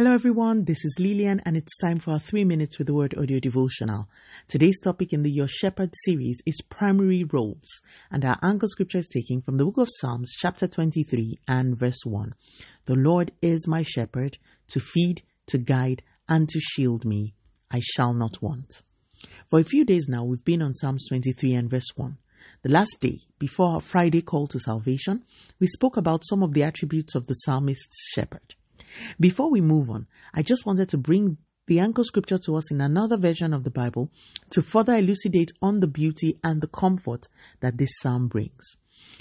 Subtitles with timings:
[0.00, 0.64] Hello, everyone.
[0.64, 4.08] This is Lillian, and it's time for our three minutes with the word audio devotional.
[4.48, 7.68] Today's topic in the Your Shepherd series is primary roles,
[8.10, 11.98] and our anchor scripture is taken from the book of Psalms, chapter 23 and verse
[12.06, 12.32] 1.
[12.86, 17.34] The Lord is my shepherd to feed, to guide, and to shield me.
[17.70, 18.80] I shall not want.
[19.50, 22.16] For a few days now, we've been on Psalms 23 and verse 1.
[22.62, 25.26] The last day, before our Friday call to salvation,
[25.58, 28.54] we spoke about some of the attributes of the psalmist's shepherd.
[29.18, 32.80] Before we move on, I just wanted to bring the anchor scripture to us in
[32.80, 34.10] another version of the Bible
[34.50, 37.28] to further elucidate on the beauty and the comfort
[37.60, 38.76] that this psalm brings.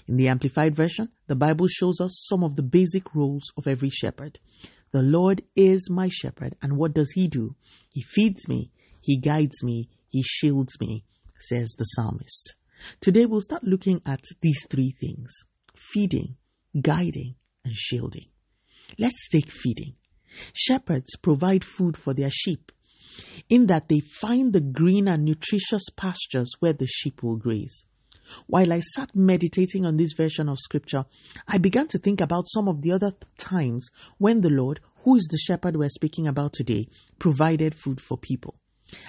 [0.07, 3.89] In the Amplified Version, the Bible shows us some of the basic roles of every
[3.89, 4.39] shepherd.
[4.91, 7.55] The Lord is my shepherd, and what does he do?
[7.89, 11.05] He feeds me, he guides me, he shields me,
[11.39, 12.55] says the psalmist.
[12.99, 15.43] Today we'll start looking at these three things
[15.75, 16.35] feeding,
[16.81, 18.25] guiding, and shielding.
[18.97, 19.95] Let's take feeding.
[20.53, 22.71] Shepherds provide food for their sheep,
[23.49, 27.85] in that they find the green and nutritious pastures where the sheep will graze.
[28.47, 31.05] While I sat meditating on this version of scripture,
[31.47, 35.27] I began to think about some of the other times when the Lord, who is
[35.29, 36.87] the shepherd we're speaking about today,
[37.17, 38.55] provided food for people.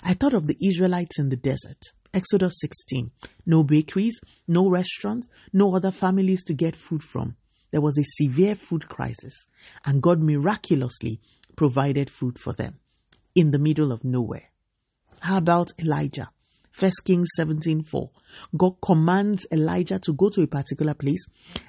[0.03, 1.83] I thought of the Israelites in the desert.
[2.13, 3.11] Exodus 16.
[3.47, 7.37] No bakeries, no restaurants, no other families to get food from
[7.71, 9.47] there was a severe food crisis,
[9.85, 11.21] and God miraculously
[11.57, 12.79] provided food for them
[13.35, 14.51] in the middle of nowhere.
[15.21, 16.31] How about Elijah?
[16.77, 18.11] 1 Kings 17:4.
[18.57, 21.27] God commands Elijah to go to a particular place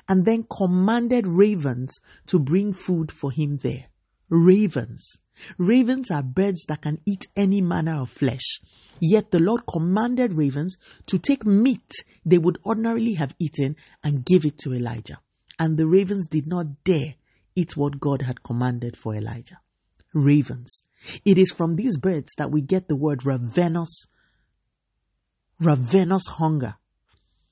[0.07, 3.87] and then commanded ravens to bring food for him there.
[4.29, 5.17] Ravens.
[5.57, 8.61] Ravens are birds that can eat any manner of flesh.
[8.99, 10.77] Yet the Lord commanded ravens
[11.07, 11.91] to take meat
[12.23, 15.19] they would ordinarily have eaten and give it to Elijah
[15.59, 17.15] and the ravens did not dare
[17.55, 19.59] eat what God had commanded for Elijah.
[20.13, 20.83] Ravens.
[21.25, 24.05] It is from these birds that we get the word ravenous,
[25.59, 26.75] ravenous hunger.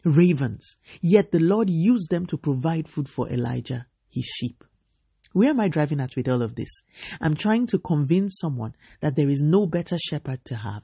[0.03, 0.77] Ravens.
[1.01, 4.63] Yet the Lord used them to provide food for Elijah, his sheep.
[5.33, 6.81] Where am I driving at with all of this?
[7.21, 10.83] I'm trying to convince someone that there is no better shepherd to have.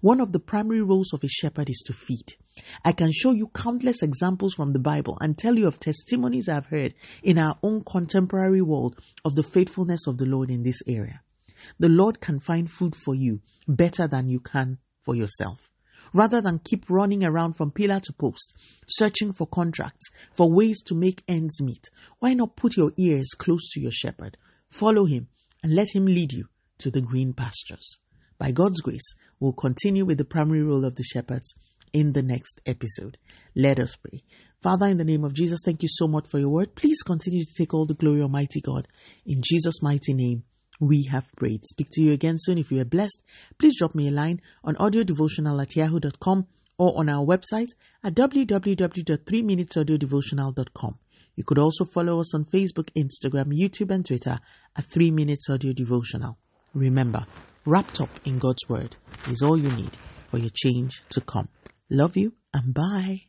[0.00, 2.34] One of the primary roles of a shepherd is to feed.
[2.84, 6.66] I can show you countless examples from the Bible and tell you of testimonies I've
[6.66, 11.20] heard in our own contemporary world of the faithfulness of the Lord in this area.
[11.78, 15.70] The Lord can find food for you better than you can for yourself.
[16.14, 18.56] Rather than keep running around from pillar to post,
[18.86, 21.90] searching for contracts, for ways to make ends meet,
[22.20, 24.36] why not put your ears close to your shepherd,
[24.68, 25.28] follow him,
[25.62, 27.98] and let him lead you to the green pastures?
[28.38, 31.54] By God's grace, we'll continue with the primary role of the shepherds
[31.92, 33.18] in the next episode.
[33.54, 34.22] Let us pray.
[34.62, 36.74] Father, in the name of Jesus, thank you so much for your word.
[36.74, 38.88] Please continue to take all the glory, Almighty God.
[39.24, 40.42] In Jesus' mighty name,
[40.80, 41.64] we have prayed.
[41.64, 42.58] Speak to you again soon.
[42.58, 43.22] If you are blessed,
[43.58, 46.46] please drop me a line on audiodevotional at yahoo.com
[46.78, 47.70] or on our website
[48.04, 50.98] at www.3minutesaudiodevotional.com.
[51.36, 54.38] You could also follow us on Facebook, Instagram, YouTube, and Twitter
[54.76, 56.38] at 3 Minutes Audio Devotional.
[56.74, 57.26] Remember,
[57.66, 58.96] wrapped up in God's Word
[59.28, 59.90] is all you need
[60.30, 61.48] for your change to come.
[61.88, 63.26] Love you and bye.